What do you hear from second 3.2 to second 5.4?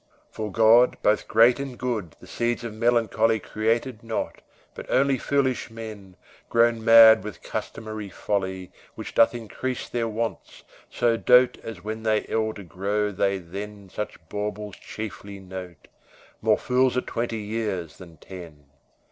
Created not, but only